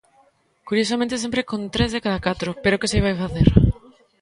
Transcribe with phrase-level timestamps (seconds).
[0.67, 3.47] Curiosamente sempre con tres de cada catro, pero ¡que se lle vai facer!